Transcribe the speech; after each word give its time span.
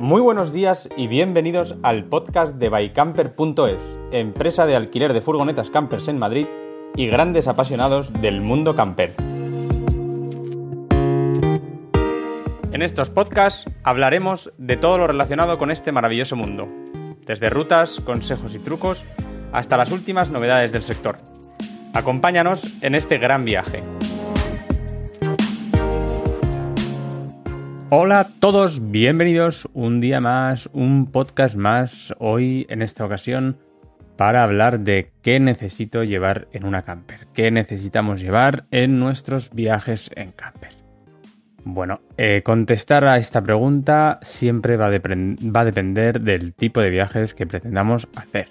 Muy 0.00 0.22
buenos 0.22 0.50
días 0.50 0.88
y 0.96 1.08
bienvenidos 1.08 1.74
al 1.82 2.06
podcast 2.06 2.54
de 2.54 2.70
bycamper.es, 2.70 3.98
empresa 4.12 4.64
de 4.64 4.74
alquiler 4.74 5.12
de 5.12 5.20
furgonetas 5.20 5.68
campers 5.68 6.08
en 6.08 6.18
Madrid 6.18 6.46
y 6.96 7.06
grandes 7.06 7.48
apasionados 7.48 8.10
del 8.22 8.40
mundo 8.40 8.74
camper. 8.74 9.12
En 12.72 12.80
estos 12.80 13.10
podcasts 13.10 13.66
hablaremos 13.82 14.54
de 14.56 14.78
todo 14.78 14.96
lo 14.96 15.06
relacionado 15.06 15.58
con 15.58 15.70
este 15.70 15.92
maravilloso 15.92 16.34
mundo, 16.34 16.66
desde 17.26 17.50
rutas, 17.50 18.00
consejos 18.00 18.54
y 18.54 18.58
trucos 18.58 19.04
hasta 19.52 19.76
las 19.76 19.92
últimas 19.92 20.30
novedades 20.30 20.72
del 20.72 20.82
sector. 20.82 21.18
Acompáñanos 21.92 22.82
en 22.82 22.94
este 22.94 23.18
gran 23.18 23.44
viaje. 23.44 23.82
Hola 27.92 28.20
a 28.20 28.28
todos, 28.28 28.92
bienvenidos 28.92 29.68
un 29.74 30.00
día 30.00 30.20
más, 30.20 30.70
un 30.72 31.10
podcast 31.10 31.56
más, 31.56 32.14
hoy 32.20 32.64
en 32.70 32.82
esta 32.82 33.04
ocasión 33.04 33.56
para 34.16 34.44
hablar 34.44 34.78
de 34.78 35.10
qué 35.22 35.40
necesito 35.40 36.04
llevar 36.04 36.46
en 36.52 36.66
una 36.66 36.82
camper, 36.82 37.26
qué 37.34 37.50
necesitamos 37.50 38.20
llevar 38.20 38.62
en 38.70 39.00
nuestros 39.00 39.50
viajes 39.52 40.08
en 40.14 40.30
camper. 40.30 40.70
Bueno, 41.64 42.00
eh, 42.16 42.42
contestar 42.44 43.06
a 43.06 43.18
esta 43.18 43.42
pregunta 43.42 44.20
siempre 44.22 44.76
va 44.76 44.86
a, 44.86 44.90
va 44.90 45.60
a, 45.62 45.64
depender 45.64 46.20
del 46.20 46.54
tipo 46.54 46.80
de 46.80 46.90
viajes 46.90 47.34
que 47.34 47.48
pretendamos 47.48 48.06
hacer. 48.14 48.50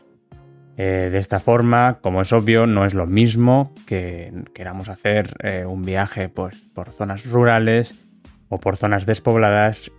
Eh, 0.75 1.07
de 1.13 1.17
esta 1.17 1.39
forma, 1.39 1.99
como 2.01 2.21
es 2.21 2.33
obvio, 2.33 2.67
no 2.67 2.83
es 2.83 2.93
lo 2.93 3.05
mismo 3.05 3.73
que 3.87 4.33
queramos 4.53 4.89
hacer 4.89 5.33
eh, 5.43 5.63
un 5.65 5.85
viaje 5.85 6.27
pues, 6.27 6.57
por 6.73 6.91
zonas 6.91 7.25
rurales 7.25 8.08
o 8.49 8.59
por 8.59 8.77
zonas 8.77 9.05
despobladas 9.05 9.91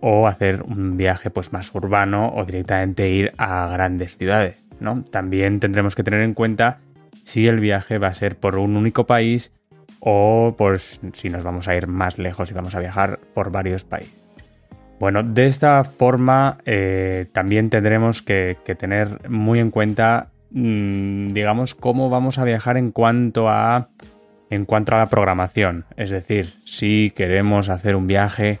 o 0.00 0.26
hacer 0.26 0.62
un 0.62 0.96
viaje 0.96 1.30
pues 1.30 1.52
más 1.52 1.74
urbano 1.74 2.32
o 2.34 2.44
directamente 2.44 3.08
ir 3.08 3.32
a 3.38 3.68
grandes 3.68 4.16
ciudades, 4.16 4.66
¿no? 4.80 5.02
También 5.02 5.60
tendremos 5.60 5.94
que 5.94 6.02
tener 6.02 6.22
en 6.22 6.34
cuenta 6.34 6.78
si 7.24 7.48
el 7.48 7.60
viaje 7.60 7.98
va 7.98 8.08
a 8.08 8.12
ser 8.12 8.36
por 8.36 8.56
un 8.56 8.76
único 8.76 9.06
país 9.06 9.52
o 10.00 10.54
pues 10.56 11.00
si 11.12 11.30
nos 11.30 11.42
vamos 11.42 11.68
a 11.68 11.74
ir 11.74 11.86
más 11.86 12.18
lejos 12.18 12.50
y 12.50 12.54
vamos 12.54 12.74
a 12.74 12.80
viajar 12.80 13.18
por 13.34 13.50
varios 13.50 13.84
países. 13.84 14.26
Bueno, 14.98 15.22
de 15.22 15.46
esta 15.46 15.84
forma 15.84 16.58
eh, 16.64 17.26
también 17.32 17.68
tendremos 17.68 18.22
que, 18.22 18.56
tener 18.78 19.28
muy 19.28 19.58
en 19.58 19.70
cuenta, 19.70 20.28
mm, 20.52 21.28
digamos, 21.28 21.74
cómo 21.74 22.08
vamos 22.08 22.38
a 22.38 22.44
viajar 22.44 22.76
en 22.76 22.92
cuanto 22.92 23.48
a 23.48 23.88
en 24.50 24.64
cuanto 24.64 24.94
a 24.94 24.98
la 24.98 25.06
programación. 25.06 25.84
Es 25.96 26.10
decir, 26.10 26.54
si 26.64 27.10
queremos 27.10 27.68
hacer 27.68 27.96
un 27.96 28.06
viaje 28.06 28.60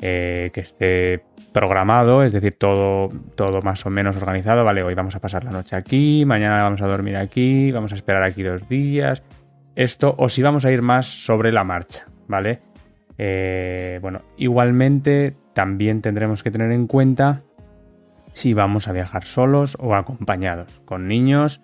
eh, 0.00 0.50
que 0.52 0.60
esté 0.60 1.22
programado, 1.52 2.22
es 2.22 2.32
decir, 2.32 2.54
todo, 2.58 3.08
todo 3.34 3.60
más 3.62 3.86
o 3.86 3.90
menos 3.90 4.16
organizado, 4.16 4.64
vale, 4.64 4.82
hoy 4.82 4.94
vamos 4.94 5.16
a 5.16 5.20
pasar 5.20 5.44
la 5.44 5.50
noche 5.50 5.74
aquí, 5.74 6.24
mañana 6.26 6.62
vamos 6.62 6.82
a 6.82 6.86
dormir 6.86 7.16
aquí, 7.16 7.72
vamos 7.72 7.92
a 7.92 7.96
esperar 7.96 8.22
aquí 8.22 8.42
dos 8.42 8.68
días, 8.68 9.22
esto, 9.74 10.14
o 10.18 10.28
si 10.28 10.42
vamos 10.42 10.64
a 10.64 10.70
ir 10.70 10.82
más 10.82 11.06
sobre 11.06 11.52
la 11.52 11.64
marcha, 11.64 12.04
¿vale? 12.28 12.60
Eh, 13.18 13.98
bueno, 14.02 14.20
igualmente 14.36 15.34
también 15.54 16.02
tendremos 16.02 16.42
que 16.42 16.50
tener 16.50 16.72
en 16.72 16.86
cuenta 16.86 17.42
si 18.34 18.52
vamos 18.52 18.88
a 18.88 18.92
viajar 18.92 19.24
solos 19.24 19.78
o 19.80 19.94
acompañados, 19.94 20.80
con 20.84 21.08
niños 21.08 21.62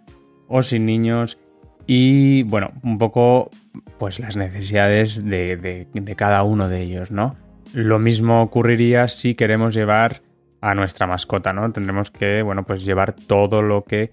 o 0.48 0.62
sin 0.62 0.86
niños 0.86 1.38
y 1.86 2.42
bueno, 2.44 2.70
un 2.82 2.98
poco 2.98 3.50
pues 3.98 4.18
las 4.18 4.36
necesidades 4.36 5.24
de, 5.24 5.86
cada 6.16 6.42
uno 6.42 6.68
de 6.68 6.82
ellos, 6.82 7.10
¿no? 7.10 7.36
Lo 7.72 7.98
mismo 7.98 8.42
ocurriría 8.42 9.08
si 9.08 9.34
queremos 9.34 9.74
llevar 9.74 10.22
a 10.60 10.74
nuestra 10.74 11.06
mascota, 11.06 11.52
¿no? 11.52 11.72
Tendremos 11.72 12.10
que, 12.10 12.42
bueno, 12.42 12.64
pues 12.64 12.84
llevar 12.84 13.12
todo 13.12 13.62
lo 13.62 13.84
que 13.84 14.12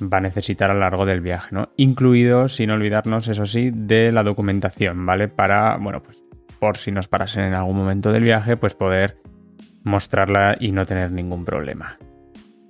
va 0.00 0.18
a 0.18 0.20
necesitar 0.20 0.70
a 0.70 0.74
lo 0.74 0.80
largo 0.80 1.04
del 1.04 1.20
viaje, 1.20 1.48
¿no? 1.52 1.70
Incluido, 1.76 2.48
sin 2.48 2.70
olvidarnos, 2.70 3.28
eso 3.28 3.46
sí, 3.46 3.70
de 3.74 4.12
la 4.12 4.22
documentación, 4.22 5.04
¿vale? 5.04 5.28
Para, 5.28 5.76
bueno, 5.76 6.02
pues 6.02 6.22
por 6.58 6.76
si 6.76 6.92
nos 6.92 7.08
parasen 7.08 7.44
en 7.44 7.54
algún 7.54 7.76
momento 7.76 8.12
del 8.12 8.22
viaje, 8.22 8.56
pues 8.56 8.74
poder 8.74 9.18
mostrarla 9.82 10.56
y 10.60 10.72
no 10.72 10.86
tener 10.86 11.10
ningún 11.10 11.44
problema. 11.44 11.98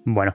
Bueno, 0.05 0.33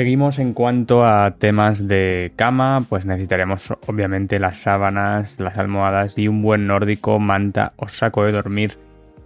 Seguimos 0.00 0.38
en 0.38 0.54
cuanto 0.54 1.04
a 1.04 1.32
temas 1.32 1.86
de 1.86 2.32
cama, 2.34 2.82
pues 2.88 3.04
necesitaremos 3.04 3.74
obviamente 3.86 4.38
las 4.38 4.60
sábanas, 4.60 5.38
las 5.38 5.58
almohadas 5.58 6.16
y 6.16 6.26
un 6.26 6.40
buen 6.40 6.66
nórdico, 6.66 7.18
manta 7.18 7.74
o 7.76 7.86
saco 7.86 8.24
de 8.24 8.32
dormir 8.32 8.78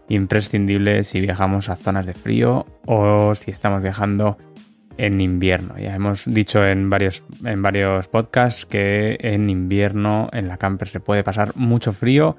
imprescindible 0.08 1.04
si 1.04 1.20
viajamos 1.20 1.68
a 1.68 1.76
zonas 1.76 2.06
de 2.06 2.14
frío 2.14 2.66
o 2.86 3.36
si 3.36 3.52
estamos 3.52 3.82
viajando 3.82 4.36
en 4.96 5.20
invierno. 5.20 5.78
Ya 5.78 5.94
hemos 5.94 6.24
dicho 6.24 6.66
en 6.66 6.90
varios, 6.90 7.22
en 7.44 7.62
varios 7.62 8.08
podcasts 8.08 8.66
que 8.66 9.16
en 9.20 9.50
invierno 9.50 10.28
en 10.32 10.48
la 10.48 10.56
camper 10.56 10.88
se 10.88 10.98
puede 10.98 11.22
pasar 11.22 11.54
mucho 11.54 11.92
frío 11.92 12.36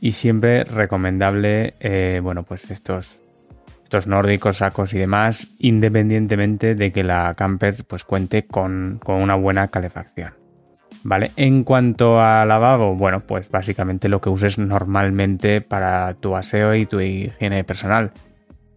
y 0.00 0.10
siempre 0.10 0.64
recomendable, 0.64 1.74
eh, 1.78 2.18
bueno, 2.24 2.42
pues 2.42 2.72
estos 2.72 3.20
estos 3.88 4.06
nórdicos, 4.06 4.58
sacos 4.58 4.92
y 4.92 4.98
demás, 4.98 5.54
independientemente 5.58 6.74
de 6.74 6.92
que 6.92 7.02
la 7.02 7.32
camper 7.32 7.84
pues 7.86 8.04
cuente 8.04 8.44
con, 8.46 9.00
una 9.06 9.34
buena 9.34 9.68
calefacción. 9.68 10.34
¿Vale? 11.04 11.30
En 11.36 11.64
cuanto 11.64 12.20
a 12.20 12.44
lavabo, 12.44 12.94
bueno, 12.96 13.20
pues 13.20 13.50
básicamente 13.50 14.10
lo 14.10 14.20
que 14.20 14.28
uses 14.28 14.58
normalmente 14.58 15.62
para 15.62 16.12
tu 16.12 16.36
aseo 16.36 16.74
y 16.74 16.84
tu 16.84 17.00
higiene 17.00 17.64
personal. 17.64 18.12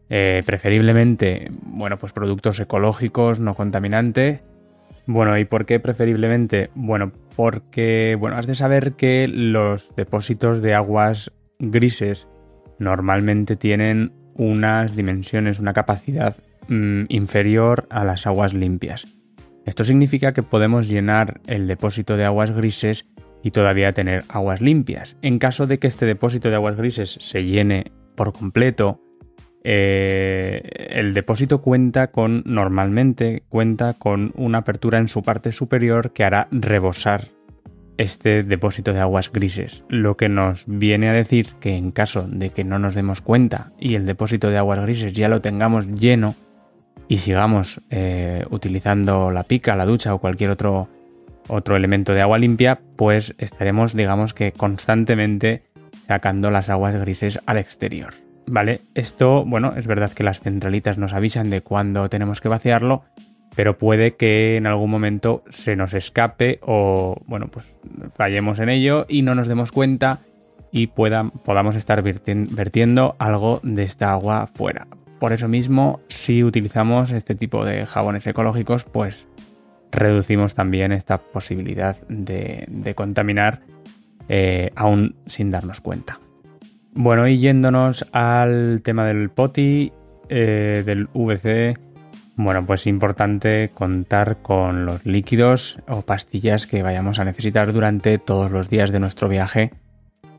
Eh, 0.09 0.43
preferiblemente, 0.45 1.49
bueno, 1.61 1.97
pues 1.97 2.13
productos 2.13 2.61
ecológicos, 2.61 3.41
no 3.41 3.53
contaminantes. 3.53 4.45
Bueno, 5.07 5.37
¿y 5.37 5.43
por 5.43 5.65
qué 5.65 5.81
preferiblemente? 5.81 6.69
Bueno, 6.73 7.11
porque, 7.35 8.15
bueno, 8.17 8.37
has 8.37 8.47
de 8.47 8.55
saber 8.55 8.93
que 8.93 9.27
los 9.27 9.93
depósitos 9.97 10.61
de 10.61 10.73
aguas 10.73 11.33
grises 11.59 12.29
normalmente 12.79 13.57
tienen 13.57 14.20
unas 14.41 14.95
dimensiones, 14.95 15.59
una 15.59 15.73
capacidad 15.73 16.35
mm, 16.67 17.03
inferior 17.09 17.85
a 17.91 18.03
las 18.03 18.25
aguas 18.25 18.55
limpias. 18.55 19.05
Esto 19.67 19.83
significa 19.83 20.33
que 20.33 20.41
podemos 20.41 20.89
llenar 20.89 21.41
el 21.45 21.67
depósito 21.67 22.17
de 22.17 22.25
aguas 22.25 22.49
grises 22.49 23.05
y 23.43 23.51
todavía 23.51 23.93
tener 23.93 24.23
aguas 24.29 24.59
limpias. 24.59 25.15
En 25.21 25.37
caso 25.37 25.67
de 25.67 25.77
que 25.77 25.85
este 25.85 26.07
depósito 26.07 26.49
de 26.49 26.55
aguas 26.55 26.75
grises 26.75 27.17
se 27.19 27.45
llene 27.45 27.91
por 28.15 28.33
completo, 28.33 28.99
eh, 29.63 30.63
el 30.89 31.13
depósito 31.13 31.61
cuenta 31.61 32.07
con, 32.07 32.41
normalmente 32.47 33.43
cuenta 33.47 33.93
con 33.93 34.33
una 34.35 34.59
apertura 34.59 34.97
en 34.97 35.07
su 35.07 35.21
parte 35.21 35.51
superior 35.51 36.13
que 36.13 36.23
hará 36.23 36.47
rebosar 36.49 37.27
este 38.01 38.43
depósito 38.43 38.93
de 38.93 38.99
aguas 38.99 39.31
grises, 39.31 39.83
lo 39.87 40.17
que 40.17 40.27
nos 40.27 40.65
viene 40.65 41.09
a 41.09 41.13
decir 41.13 41.47
que 41.59 41.75
en 41.75 41.91
caso 41.91 42.27
de 42.27 42.49
que 42.49 42.63
no 42.63 42.79
nos 42.79 42.95
demos 42.95 43.21
cuenta 43.21 43.71
y 43.79 43.95
el 43.95 44.05
depósito 44.05 44.49
de 44.49 44.57
aguas 44.57 44.81
grises 44.81 45.13
ya 45.13 45.29
lo 45.29 45.39
tengamos 45.39 45.87
lleno 45.87 46.35
y 47.07 47.17
sigamos 47.17 47.79
eh, 47.89 48.45
utilizando 48.49 49.31
la 49.31 49.43
pica, 49.43 49.75
la 49.75 49.85
ducha 49.85 50.13
o 50.13 50.19
cualquier 50.19 50.49
otro, 50.49 50.89
otro 51.47 51.75
elemento 51.75 52.13
de 52.13 52.21
agua 52.21 52.39
limpia, 52.39 52.79
pues 52.95 53.35
estaremos, 53.37 53.93
digamos 53.93 54.33
que 54.33 54.51
constantemente 54.51 55.61
sacando 56.07 56.49
las 56.49 56.69
aguas 56.69 56.95
grises 56.95 57.39
al 57.45 57.57
exterior. 57.57 58.13
¿Vale? 58.47 58.81
Esto, 58.95 59.45
bueno, 59.45 59.75
es 59.77 59.85
verdad 59.85 60.11
que 60.11 60.23
las 60.23 60.39
centralitas 60.39 60.97
nos 60.97 61.13
avisan 61.13 61.51
de 61.51 61.61
cuándo 61.61 62.09
tenemos 62.09 62.41
que 62.41 62.49
vaciarlo, 62.49 63.03
pero 63.55 63.77
puede 63.77 64.15
que 64.15 64.57
en 64.57 64.67
algún 64.67 64.89
momento 64.89 65.43
se 65.49 65.75
nos 65.75 65.93
escape 65.93 66.59
o, 66.61 67.21
bueno, 67.25 67.47
pues 67.47 67.75
fallemos 68.15 68.59
en 68.59 68.69
ello 68.69 69.05
y 69.09 69.21
no 69.21 69.35
nos 69.35 69.47
demos 69.47 69.71
cuenta 69.71 70.19
y 70.71 70.87
podamos 70.87 71.75
estar 71.75 72.01
vertiendo 72.01 73.15
algo 73.19 73.59
de 73.63 73.83
esta 73.83 74.11
agua 74.11 74.47
fuera. 74.47 74.87
Por 75.19 75.33
eso 75.33 75.47
mismo, 75.47 75.99
si 76.07 76.43
utilizamos 76.43 77.11
este 77.11 77.35
tipo 77.35 77.65
de 77.65 77.85
jabones 77.85 78.25
ecológicos, 78.25 78.85
pues 78.85 79.27
reducimos 79.91 80.55
también 80.55 80.93
esta 80.93 81.17
posibilidad 81.17 81.97
de, 82.07 82.93
contaminar 82.95 83.59
eh, 84.29 84.71
aún 84.75 85.15
sin 85.25 85.51
darnos 85.51 85.81
cuenta. 85.81 86.19
Bueno, 86.93 87.27
y 87.27 87.39
yéndonos 87.39 88.05
al 88.13 88.81
tema 88.83 89.05
del 89.05 89.29
POTI, 89.29 89.91
eh, 90.29 90.83
del 90.85 91.07
VC, 91.13 91.77
bueno, 92.35 92.65
pues 92.65 92.87
importante 92.87 93.69
contar 93.73 94.37
con 94.41 94.85
los 94.85 95.05
líquidos 95.05 95.77
o 95.87 96.01
pastillas 96.01 96.65
que 96.65 96.81
vayamos 96.81 97.19
a 97.19 97.25
necesitar 97.25 97.73
durante 97.73 98.17
todos 98.17 98.51
los 98.51 98.69
días 98.69 98.91
de 98.91 98.99
nuestro 98.99 99.27
viaje. 99.27 99.71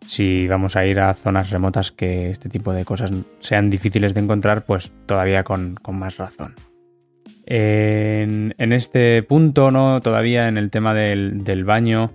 Si 0.06 0.48
vamos 0.48 0.74
a 0.74 0.84
ir 0.84 0.98
a 0.98 1.14
zonas 1.14 1.50
remotas 1.50 1.92
que 1.92 2.30
este 2.30 2.48
tipo 2.48 2.72
de 2.72 2.84
cosas 2.84 3.12
sean 3.38 3.70
difíciles 3.70 4.14
de 4.14 4.20
encontrar, 4.20 4.64
pues 4.64 4.92
todavía 5.06 5.44
con, 5.44 5.76
más 5.92 6.16
razón. 6.16 6.54
En, 7.46 8.72
este 8.72 9.22
punto, 9.22 9.70
¿no? 9.70 10.00
Todavía 10.00 10.48
en 10.48 10.56
el 10.56 10.70
tema 10.70 10.94
del, 10.94 11.64
baño, 11.64 12.10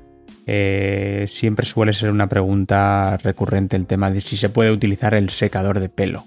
eh, 0.45 1.25
siempre 1.27 1.65
suele 1.65 1.93
ser 1.93 2.11
una 2.11 2.27
pregunta 2.27 3.17
recurrente 3.17 3.77
el 3.77 3.85
tema 3.85 4.11
de 4.11 4.21
si 4.21 4.35
se 4.35 4.49
puede 4.49 4.71
utilizar 4.71 5.13
el 5.13 5.29
secador 5.29 5.79
de 5.79 5.89
pelo. 5.89 6.25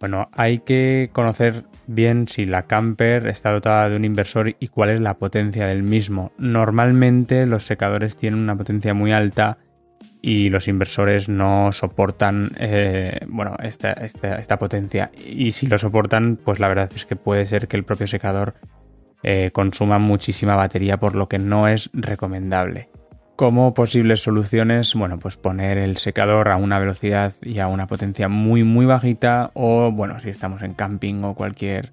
Bueno, 0.00 0.30
hay 0.32 0.60
que 0.60 1.10
conocer 1.12 1.64
bien 1.86 2.26
si 2.26 2.46
la 2.46 2.62
camper 2.62 3.26
está 3.26 3.52
dotada 3.52 3.90
de 3.90 3.96
un 3.96 4.06
inversor 4.06 4.56
y 4.58 4.68
cuál 4.68 4.88
es 4.88 5.00
la 5.00 5.14
potencia 5.14 5.66
del 5.66 5.82
mismo. 5.82 6.32
Normalmente 6.38 7.46
los 7.46 7.64
secadores 7.64 8.16
tienen 8.16 8.40
una 8.40 8.56
potencia 8.56 8.94
muy 8.94 9.12
alta 9.12 9.58
y 10.22 10.48
los 10.48 10.68
inversores 10.68 11.28
no 11.28 11.70
soportan 11.72 12.50
eh, 12.58 13.20
bueno, 13.28 13.56
esta, 13.62 13.92
esta, 13.92 14.58
potencia. 14.58 15.10
Y 15.26 15.52
si 15.52 15.66
lo 15.66 15.76
soportan, 15.76 16.38
pues 16.42 16.60
la 16.60 16.68
verdad 16.68 16.90
es 16.94 17.04
que 17.04 17.16
puede 17.16 17.44
ser 17.44 17.68
que 17.68 17.76
el 17.76 17.84
propio 17.84 18.06
secador 18.06 18.54
eh, 19.22 19.50
consuma 19.52 19.98
muchísima 19.98 20.56
batería, 20.56 20.96
por 20.96 21.14
lo 21.14 21.28
que 21.28 21.38
no 21.38 21.68
es 21.68 21.90
recomendable. 21.92 22.88
Como 23.40 23.72
posibles 23.72 24.20
soluciones, 24.20 24.94
bueno, 24.94 25.18
pues 25.18 25.38
poner 25.38 25.78
el 25.78 25.96
secador 25.96 26.50
a 26.50 26.56
una 26.56 26.78
velocidad 26.78 27.32
y 27.40 27.60
a 27.60 27.68
una 27.68 27.86
potencia 27.86 28.28
muy 28.28 28.64
muy 28.64 28.84
bajita 28.84 29.50
o 29.54 29.90
bueno, 29.90 30.20
si 30.20 30.28
estamos 30.28 30.60
en 30.60 30.74
camping 30.74 31.22
o 31.24 31.34
cualquier 31.34 31.90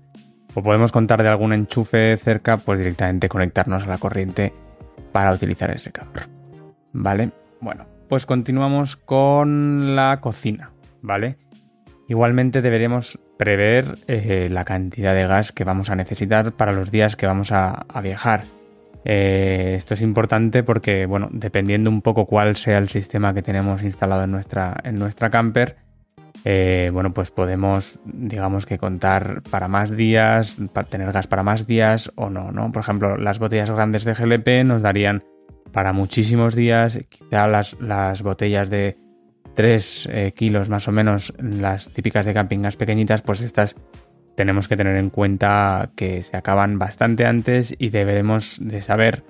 o 0.56 0.62
podemos 0.62 0.92
contar 0.92 1.24
de 1.24 1.30
algún 1.30 1.54
enchufe 1.54 2.18
cerca, 2.18 2.58
pues 2.58 2.80
directamente 2.80 3.30
conectarnos 3.30 3.84
a 3.84 3.88
la 3.88 3.98
corriente 3.98 4.54
para 5.14 5.32
utilizar 5.32 5.72
el 5.72 5.80
secador. 5.80 6.28
¿Vale? 6.92 7.32
Bueno, 7.62 7.86
pues 8.10 8.26
continuamos 8.26 8.98
con 8.98 9.96
la 9.96 10.20
cocina, 10.20 10.72
¿vale? 11.02 11.38
Igualmente 12.10 12.62
deberemos 12.62 13.20
prever 13.38 14.00
eh, 14.08 14.50
la 14.52 14.66
cantidad 14.66 15.14
de 15.14 15.26
gas 15.26 15.54
que 15.54 15.64
vamos 15.64 15.90
a 15.90 15.96
necesitar 15.96 16.52
para 16.52 16.74
los 16.74 16.92
días 16.92 17.16
que 17.16 17.26
vamos 17.26 17.54
a, 17.54 17.86
viajar. 18.04 18.44
Eh, 19.10 19.76
esto 19.76 19.94
es 19.94 20.02
importante 20.02 20.64
porque, 20.64 21.06
bueno, 21.06 21.30
dependiendo 21.32 21.90
un 21.90 22.02
poco 22.02 22.26
cuál 22.26 22.58
sea 22.58 22.78
el 22.78 22.90
sistema 22.90 23.34
que 23.34 23.42
tenemos 23.42 23.82
instalado 23.82 24.26
en 24.26 24.32
nuestra, 24.32 24.76
en 24.84 25.00
nuestra 25.00 25.30
camper, 25.30 25.78
eh, 26.44 26.90
bueno, 26.92 27.14
pues 27.14 27.32
podemos, 27.32 28.02
digamos 28.04 28.66
que 28.66 28.78
contar 28.78 29.44
para 29.50 29.70
más 29.70 29.96
días, 29.96 30.58
para 30.74 30.90
tener 30.90 31.14
gas 31.14 31.26
para 31.26 31.42
más 31.42 31.66
días 31.66 32.12
o 32.16 32.30
no, 32.30 32.52
¿no? 32.52 32.70
Por 32.74 32.82
ejemplo, 32.82 33.16
las 33.16 33.40
botellas 33.40 33.72
grandes 33.72 34.04
de 34.04 34.14
GLP 34.14 34.66
nos 34.66 34.82
darían 34.82 35.24
para 35.72 35.94
muchísimos 35.94 36.54
días. 36.54 37.00
Quizá 37.08 37.48
las, 37.48 37.80
las 37.80 38.22
botellas 38.24 38.70
de 38.70 38.98
3 39.56 40.10
eh, 40.12 40.32
kilos 40.36 40.68
más 40.68 40.86
o 40.90 40.92
menos, 40.92 41.34
las 41.40 41.90
típicas 41.92 42.26
de 42.26 42.34
camping 42.34 42.60
gas 42.60 42.76
pequeñitas, 42.76 43.22
pues 43.22 43.40
estas 43.40 43.78
tenemos 44.38 44.68
que 44.68 44.78
tener 44.78 44.98
en 44.98 45.10
cuenta 45.10 45.90
que 45.96 46.22
se 46.22 46.38
acaban 46.38 46.78
bastante 46.78 47.26
antes 47.26 47.76
y 47.80 47.90
deberemos 47.90 48.60
de 48.62 48.82
saber 48.82 49.24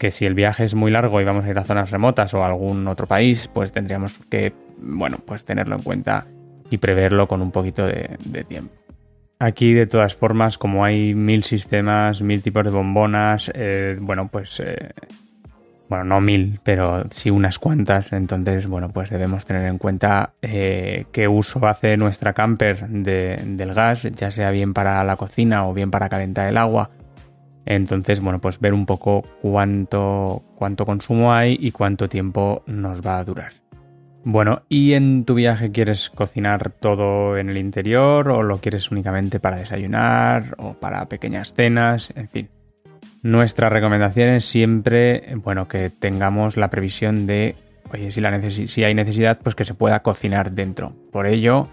que 0.00 0.10
si 0.10 0.26
el 0.26 0.34
viaje 0.34 0.64
es 0.64 0.74
muy 0.74 0.90
largo 0.90 1.20
y 1.20 1.24
vamos 1.24 1.44
a 1.44 1.50
ir 1.50 1.56
a 1.56 1.62
zonas 1.62 1.92
remotas 1.92 2.34
o 2.34 2.42
a 2.42 2.48
algún 2.48 2.88
otro 2.88 3.06
país, 3.06 3.46
pues 3.46 3.70
tendríamos 3.70 4.18
que, 4.28 4.52
bueno, 4.82 5.18
pues 5.24 5.44
tenerlo 5.44 5.76
en 5.76 5.82
cuenta 5.82 6.26
y 6.68 6.78
preverlo 6.78 7.28
con 7.28 7.42
un 7.42 7.52
poquito 7.52 7.86
de, 7.86 8.44
tiempo. 8.48 8.74
Aquí, 9.38 9.72
de 9.72 9.86
todas 9.86 10.16
formas, 10.16 10.58
como 10.58 10.84
hay 10.84 11.14
mil 11.14 11.44
sistemas, 11.44 12.20
mil 12.20 12.42
tipos 12.42 12.64
de 12.64 12.70
bombonas, 12.70 13.52
eh, 13.54 13.98
bueno, 14.00 14.28
pues 14.32 14.58
eh, 14.58 14.90
bueno, 15.90 16.04
no 16.04 16.20
mil, 16.20 16.60
pero 16.62 17.04
sí 17.10 17.30
unas 17.30 17.58
cuantas. 17.58 18.12
Entonces, 18.12 18.68
bueno, 18.68 18.90
pues 18.90 19.10
debemos 19.10 19.44
tener 19.44 19.66
en 19.66 19.76
cuenta 19.76 20.34
eh, 20.40 21.06
qué 21.10 21.26
uso 21.26 21.66
hace 21.66 21.96
nuestra 21.96 22.32
camper 22.32 22.88
del 22.88 23.74
gas, 23.74 24.04
ya 24.14 24.30
sea 24.30 24.52
bien 24.52 24.72
para 24.72 25.02
la 25.02 25.16
cocina 25.16 25.66
o 25.66 25.74
bien 25.74 25.90
para 25.90 26.08
calentar 26.08 26.46
el 26.46 26.58
agua. 26.58 26.90
Entonces, 27.66 28.20
bueno, 28.20 28.38
pues 28.38 28.60
ver 28.60 28.72
un 28.72 28.86
poco 28.86 29.22
cuánto, 29.42 30.44
cuánto 30.54 30.86
consumo 30.86 31.34
hay 31.34 31.58
y 31.60 31.72
cuánto 31.72 32.08
tiempo 32.08 32.62
nos 32.66 33.04
va 33.04 33.18
a 33.18 33.24
durar. 33.24 33.52
Bueno, 34.22 34.62
¿y 34.68 34.92
en 34.92 35.24
tu 35.24 35.34
viaje 35.34 35.72
quieres 35.72 36.08
cocinar 36.08 36.70
todo 36.70 37.36
en 37.36 37.50
el 37.50 37.56
interior 37.56 38.28
o 38.28 38.44
lo 38.44 38.58
quieres 38.60 38.92
únicamente 38.92 39.40
para 39.40 39.56
desayunar 39.56 40.54
o 40.58 40.74
para 40.74 41.06
pequeñas 41.06 41.52
cenas? 41.52 42.12
En 42.14 42.28
fin. 42.28 42.59
Nuestra 43.22 43.68
recomendación 43.68 44.30
es 44.30 44.46
siempre, 44.46 45.34
bueno, 45.36 45.68
que 45.68 45.90
tengamos 45.90 46.56
la 46.56 46.70
previsión 46.70 47.26
de, 47.26 47.54
oye, 47.92 48.10
si, 48.10 48.84
hay 48.84 48.94
necesidad, 48.94 49.38
pues 49.42 49.54
que 49.54 49.64
se 49.64 49.74
pueda 49.74 50.00
cocinar 50.00 50.52
dentro. 50.52 50.94
Por 51.12 51.26
ello, 51.26 51.68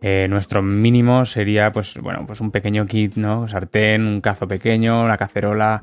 eh, 0.00 0.28
nuestro 0.30 0.62
mínimo 0.62 1.26
sería, 1.26 1.70
pues, 1.72 1.98
bueno, 2.00 2.24
pues 2.26 2.40
un 2.40 2.50
pequeño 2.50 2.86
kit, 2.86 3.16
¿no? 3.16 3.46
Sartén, 3.48 4.06
un 4.06 4.22
cazo 4.22 4.48
pequeño, 4.48 5.06
la 5.06 5.18
cacerola, 5.18 5.82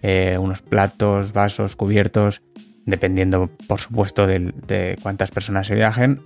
eh, 0.00 0.38
unos 0.38 0.62
platos, 0.62 1.32
vasos, 1.32 1.74
cubiertos, 1.74 2.40
dependiendo, 2.84 3.50
por 3.66 3.80
supuesto, 3.80 4.28
de, 4.28 4.52
de, 4.68 4.96
cuántas 5.02 5.32
personas 5.32 5.66
se 5.66 5.74
viajen. 5.74 6.20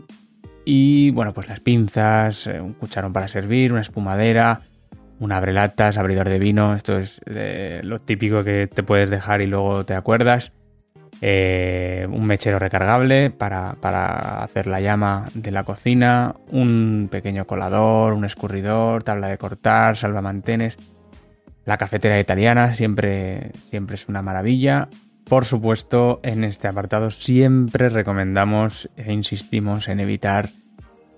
Y, 0.67 1.11
bueno, 1.13 1.33
pues 1.33 1.49
las 1.49 1.61
pinzas, 1.61 2.47
eh, 2.47 2.61
un 2.61 2.75
cucharón 2.75 3.15
para 3.15 3.29
servir, 3.29 3.73
una 3.73 3.81
espumadera, 3.81 4.61
un 5.21 5.33
abrelatas, 5.33 5.99
abridor 5.99 6.29
de 6.29 6.39
vino, 6.39 6.75
esto 6.75 6.99
es 6.99 7.21
lo 7.27 8.01
típico 8.01 8.43
que 8.43 8.67
te 8.67 8.83
puedes 8.83 9.11
dejar 9.11 9.43
y 9.43 9.47
luego 9.47 9.85
te 9.85 9.95
acuerdas. 9.95 10.53
Eh, 11.23 12.07
un 12.11 12.25
mechero 12.25 12.59
recargable 12.59 13.31
para, 13.31 13.73
hacer 14.43 14.67
la 14.67 14.81
llama 14.81 15.27
de 15.35 15.51
la 15.51 15.65
cocina, 15.65 16.35
un 16.51 17.09
pequeño 17.11 17.47
colador, 17.47 18.15
un 18.15 18.25
escurridor, 18.25 19.03
tabla 19.03 19.29
de 19.29 19.37
cortar, 19.37 19.99
salvamantenes. 19.99 20.79
La 21.67 21.77
cafetera 21.77 22.19
italiana 22.19 22.73
siempre, 22.73 23.53
siempre 23.69 23.97
es 23.97 24.09
una 24.09 24.23
maravilla. 24.23 24.89
Por 25.29 25.45
supuesto, 25.45 26.21
en 26.23 26.43
este 26.43 26.69
apartado 26.69 27.11
siempre 27.11 27.91
recomendamos 27.91 28.89
e 28.97 29.13
insistimos 29.13 29.89
en 29.89 30.01
evitar 30.01 30.49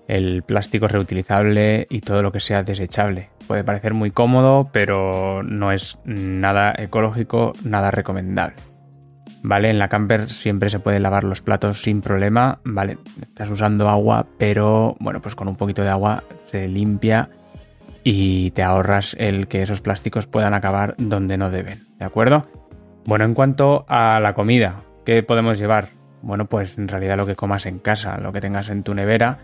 el 0.07 0.43
plástico 0.43 0.87
reutilizable 0.87 1.87
y 1.89 2.01
todo 2.01 2.21
lo 2.21 2.31
que 2.31 2.39
sea 2.39 2.63
desechable. 2.63 3.29
Puede 3.47 3.63
parecer 3.63 3.93
muy 3.93 4.11
cómodo, 4.11 4.69
pero 4.71 5.43
no 5.43 5.71
es 5.71 5.97
nada 6.05 6.73
ecológico, 6.77 7.53
nada 7.63 7.91
recomendable. 7.91 8.57
¿Vale? 9.45 9.69
En 9.69 9.79
la 9.79 9.89
camper 9.89 10.29
siempre 10.29 10.69
se 10.69 10.79
puede 10.79 11.01
lavar 11.01 11.25
los 11.25 11.41
platos 11.41 11.81
sin 11.81 12.01
problema, 12.01 12.59
¿vale? 12.63 12.97
Estás 13.21 13.49
usando 13.49 13.89
agua, 13.89 14.25
pero 14.37 14.95
bueno, 15.01 15.19
pues 15.19 15.35
con 15.35 15.49
un 15.49 15.57
poquito 15.57 15.81
de 15.81 15.89
agua 15.89 16.23
se 16.49 16.69
limpia 16.69 17.29
y 18.05 18.51
te 18.51 18.63
ahorras 18.63 19.17
el 19.19 19.47
que 19.49 19.61
esos 19.61 19.81
plásticos 19.81 20.27
puedan 20.27 20.53
acabar 20.53 20.95
donde 20.97 21.37
no 21.37 21.49
deben, 21.49 21.83
¿de 21.97 22.05
acuerdo? 22.05 22.47
Bueno, 23.05 23.25
en 23.25 23.33
cuanto 23.33 23.85
a 23.89 24.21
la 24.21 24.33
comida, 24.33 24.81
¿qué 25.05 25.23
podemos 25.23 25.59
llevar? 25.59 25.87
Bueno, 26.21 26.45
pues 26.45 26.77
en 26.77 26.87
realidad 26.87 27.17
lo 27.17 27.25
que 27.25 27.35
comas 27.35 27.65
en 27.65 27.79
casa, 27.79 28.17
lo 28.17 28.31
que 28.31 28.39
tengas 28.39 28.69
en 28.69 28.83
tu 28.83 28.93
nevera, 28.93 29.39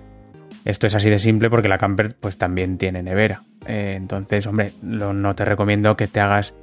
esto 0.66 0.88
es 0.88 0.96
así 0.96 1.10
de 1.10 1.20
simple 1.20 1.50
porque 1.50 1.70
la 1.70 1.78
camper 1.78 2.16
pues 2.20 2.38
también 2.38 2.78
tiene 2.78 3.04
nevera. 3.04 3.44
Eh, 3.66 3.94
entonces, 3.98 4.46
hombre, 4.48 4.72
no 4.82 5.36
te 5.36 5.46
recomiendo 5.46 5.96
que 5.96 6.08
te 6.08 6.20
hagas 6.20 6.54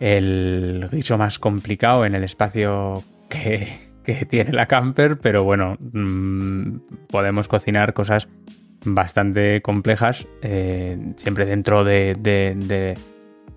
el 0.00 0.88
guiso 0.90 1.18
más 1.18 1.38
complicado 1.38 2.04
en 2.04 2.14
el 2.14 2.24
espacio 2.24 3.02
que, 3.28 3.88
tiene 4.28 4.52
la 4.52 4.64
camper, 4.64 5.18
pero 5.18 5.44
bueno, 5.44 5.76
mm, 5.78 6.78
podemos 7.10 7.46
cocinar 7.46 7.92
cosas 7.92 8.26
bastante 8.82 9.60
complejas, 9.60 10.26
eh, 10.40 10.96
siempre 11.16 11.44
dentro 11.44 11.84
de, 11.84 12.14
de, 12.18 12.96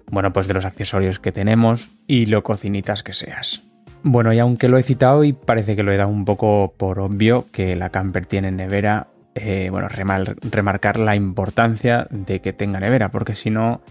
bueno, 0.07 0.33
pues 0.33 0.49
de 0.49 0.53
los 0.53 0.65
accesorios 0.65 1.19
que 1.19 1.31
tenemos 1.31 1.91
y 2.05 2.25
lo 2.25 2.43
cocinitas 2.43 3.01
que 3.01 3.13
seas. 3.13 3.63
Bueno, 4.03 4.33
y 4.33 4.39
aunque 4.39 4.67
lo 4.67 4.77
he 4.77 4.83
citado 4.83 5.23
y 5.23 5.31
parece 5.31 5.77
que 5.77 5.83
lo 5.83 5.93
he 5.93 5.97
dado 5.97 6.09
un 6.09 6.25
poco 6.25 6.73
por 6.75 6.99
obvio 6.99 7.45
que 7.53 7.77
la 7.77 7.89
camper 7.89 8.25
tiene 8.25 8.51
nevera, 8.51 9.07
eh, 9.35 9.69
bueno, 9.71 9.87
remarcar 9.89 10.99
la 10.99 11.15
importancia 11.15 12.07
de 12.09 12.41
que 12.41 12.53
tenga 12.53 12.79
nevera, 12.79 13.09
porque 13.09 13.33
si 13.33 13.49
no, 13.49 13.81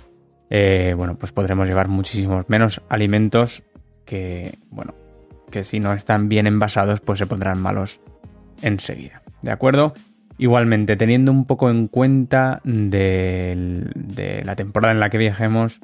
eh, 0.51 0.95
bueno, 0.97 1.15
pues 1.15 1.33
podremos 1.33 1.67
llevar 1.67 1.89
muchísimos 1.89 2.49
menos 2.49 2.83
alimentos 2.89 3.63
que, 4.05 4.59
bueno, 4.71 4.95
que 5.51 5.65
si 5.65 5.81
no 5.81 5.93
están 5.93 6.29
bien 6.29 6.47
envasados, 6.47 7.01
pues 7.01 7.19
se 7.19 7.27
pondrán 7.27 7.61
malos 7.61 8.01
enseguida. 8.63 9.23
¿De 9.43 9.51
acuerdo? 9.51 9.95
Igualmente, 10.37 10.97
teniendo 10.97 11.33
un 11.33 11.47
poco 11.47 11.71
en 11.71 11.87
cuenta 11.87 12.61
de 12.65 14.43
la 14.45 14.57
temporada 14.57 14.93
en 14.93 15.01
la 15.01 15.11
que 15.11 15.19
viajemos, 15.19 15.81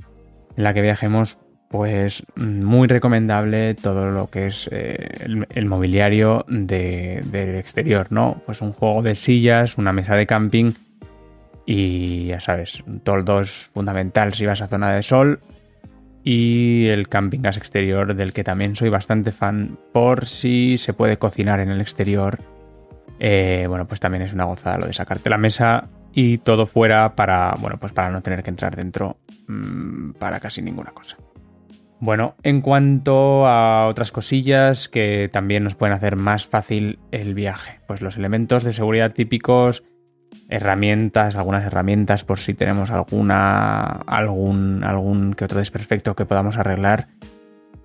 en 0.56 0.64
la 0.64 0.74
que 0.74 0.82
viajemos, 0.82 1.38
pues 1.68 2.24
muy 2.36 2.88
recomendable 2.88 3.74
todo 3.74 4.10
lo 4.10 4.28
que 4.28 4.46
es 4.46 4.68
eh, 4.70 5.26
el, 5.50 5.66
mobiliario 5.66 6.44
del 6.48 7.56
exterior, 7.56 8.06
¿no? 8.10 8.40
Pues 8.46 8.62
un 8.62 8.72
juego 8.72 9.02
de 9.02 9.14
sillas, 9.14 9.76
una 9.78 9.92
mesa 9.92 10.14
de 10.14 10.26
camping 10.26 10.72
y 11.64 12.26
ya 12.26 12.40
sabes, 12.40 12.82
un 12.86 13.00
toldo 13.00 13.40
es 13.40 13.70
fundamental 13.74 14.32
si 14.32 14.46
vas 14.46 14.60
a 14.60 14.68
zona 14.68 14.92
de 14.92 15.02
sol 15.02 15.40
y 16.22 16.86
el 16.88 17.08
camping 17.08 17.40
gas 17.40 17.56
exterior 17.56 18.14
del 18.14 18.32
que 18.32 18.44
también 18.44 18.76
soy 18.76 18.88
bastante 18.88 19.32
fan 19.32 19.76
por 19.92 20.26
si 20.26 20.78
se 20.78 20.92
puede 20.92 21.18
cocinar 21.18 21.60
en 21.60 21.70
el 21.70 21.80
exterior. 21.80 22.38
Eh, 23.18 23.66
bueno, 23.68 23.86
pues 23.86 23.98
también 23.98 24.22
es 24.22 24.32
una 24.32 24.44
gozada 24.44 24.78
lo 24.78 24.86
de 24.86 24.92
sacarte 24.92 25.30
la 25.30 25.38
mesa 25.38 25.88
y 26.12 26.38
todo 26.38 26.66
fuera 26.66 27.14
para, 27.14 27.54
bueno, 27.60 27.78
pues 27.78 27.92
para 27.92 28.10
no 28.10 28.22
tener 28.22 28.42
que 28.42 28.50
entrar 28.50 28.76
dentro 28.76 29.18
mm, 29.48 30.12
para 30.12 30.38
casi 30.40 30.62
ninguna 30.62 30.90
cosa. 30.90 31.16
Bueno, 31.98 32.34
en 32.42 32.60
cuanto 32.60 33.46
a 33.46 33.86
otras 33.86 34.12
cosillas 34.12 34.88
que 34.88 35.30
también 35.32 35.64
nos 35.64 35.76
pueden 35.76 35.96
hacer 35.96 36.16
más 36.16 36.46
fácil 36.46 36.98
el 37.10 37.34
viaje, 37.34 37.80
pues 37.86 38.02
los 38.02 38.16
elementos 38.16 38.64
de 38.64 38.74
seguridad 38.74 39.12
típicos 39.12 39.82
herramientas, 40.48 41.36
algunas 41.36 41.64
herramientas 41.64 42.24
por 42.24 42.38
si 42.38 42.54
tenemos 42.54 42.90
alguna, 42.90 43.82
algún, 44.06 44.84
algún 44.84 45.34
que 45.34 45.44
otro 45.44 45.58
desperfecto 45.58 46.14
que 46.14 46.26
podamos 46.26 46.58
arreglar. 46.58 47.08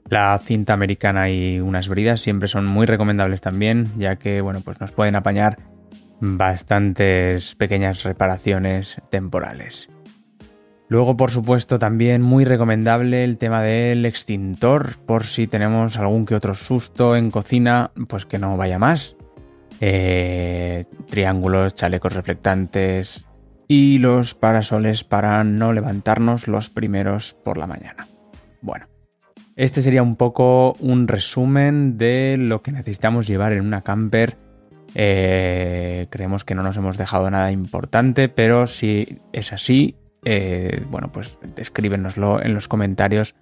La 0.10 0.38
cinta 0.40 0.74
americana 0.74 1.30
y 1.30 1.62
unas 1.62 1.88
bridas 1.88 2.20
siempre 2.20 2.50
son 2.50 2.66
muy 2.66 2.86
recomendables 2.86 3.40
también, 3.40 3.88
ya 3.98 4.18
que 4.18 4.42
bueno, 4.42 4.60
pues 4.60 4.82
nos 4.82 4.92
pueden 4.92 5.16
apañar 5.16 5.58
bastantes 6.20 7.56
pequeñas 7.56 8.04
reparaciones 8.04 8.98
temporales. 9.10 9.90
Luego, 10.92 11.16
por 11.16 11.32
supuesto, 11.32 11.80
también 11.80 12.22
muy 12.22 12.44
recomendable 12.44 13.24
el 13.24 13.38
tema 13.38 13.62
del 13.62 14.06
extintor, 14.06 14.98
por 15.06 15.24
si 15.24 15.48
tenemos 15.48 15.98
algún 15.98 16.26
que 16.26 16.36
otro 16.36 16.54
susto 16.54 17.16
en 17.16 17.32
cocina, 17.32 17.92
pues 18.10 18.26
que 18.26 18.38
no 18.38 18.58
vaya 18.58 18.78
más. 18.78 19.16
Eh, 19.80 20.84
triángulos, 21.10 21.76
chalecos 21.76 22.12
reflectantes 22.12 23.26
y 23.70 24.00
los 24.00 24.36
parasoles 24.36 25.06
para 25.06 25.46
no 25.46 25.72
levantarnos 25.72 26.50
los 26.50 26.70
primeros 26.70 27.38
por 27.42 27.58
la 27.58 27.68
mañana. 27.68 28.06
Bueno, 28.60 28.86
este 29.56 29.82
sería 29.82 30.04
un 30.04 30.18
poco 30.18 30.74
un 30.82 31.08
resumen 31.08 31.98
de 31.98 32.36
lo 32.38 32.62
que 32.62 32.74
necesitamos 32.74 33.28
llevar 33.28 33.54
en 33.54 33.66
una 33.66 33.82
camper. 33.82 34.36
Eh, 34.94 36.08
creemos 36.10 36.44
que 36.44 36.54
no 36.54 36.64
nos 36.64 36.76
hemos 36.76 36.98
dejado 36.98 37.32
nada 37.32 37.50
importante, 37.50 38.28
pero 38.28 38.68
si 38.68 39.20
es 39.32 39.54
así, 39.54 39.96
eh, 40.24 40.84
bueno, 40.90 41.10
pues 41.12 41.38
escríbenoslo 41.58 42.44
en 42.44 42.54
los 42.54 42.68
comentarios 42.68 43.36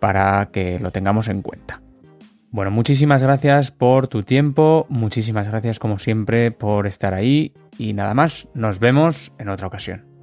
para 0.00 0.46
que 0.46 0.78
lo 0.78 0.90
tengamos 0.92 1.28
en 1.28 1.42
cuenta. 1.42 1.80
Bueno, 2.50 2.70
muchísimas 2.70 3.22
gracias 3.22 3.70
por 3.70 4.08
tu 4.08 4.22
tiempo, 4.22 4.86
muchísimas 4.88 5.48
gracias 5.48 5.78
como 5.78 5.98
siempre 5.98 6.52
por 6.52 6.86
estar 6.86 7.12
ahí 7.12 7.52
y 7.76 7.92
nada 7.92 8.14
más, 8.14 8.48
nos 8.54 8.78
vemos 8.78 9.32
en 9.38 9.48
otra 9.48 9.66
ocasión. 9.66 10.15